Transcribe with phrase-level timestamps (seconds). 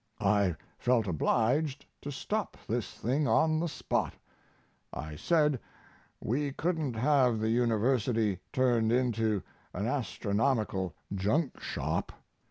[0.19, 4.15] I felt obliged to stop this thing on the spot;
[4.91, 5.59] I said
[6.19, 9.43] we couldn't have the University turned into
[9.75, 12.13] an astronomical junk shop.